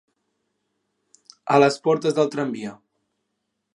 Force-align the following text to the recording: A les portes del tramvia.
A 1.57 1.59
les 1.65 1.77
portes 1.89 2.17
del 2.21 2.33
tramvia. 2.37 2.73